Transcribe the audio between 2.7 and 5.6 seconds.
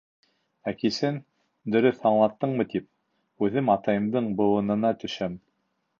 тип, үҙем атайымдың быуынына төшәм.